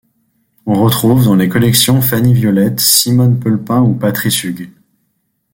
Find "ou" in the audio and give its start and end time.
3.83-3.93